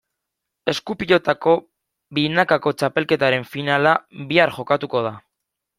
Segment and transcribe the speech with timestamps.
[0.71, 1.53] Esku-pilotako
[2.19, 3.95] binakako txapelketaren finala
[4.33, 5.19] bihar jokatuko da.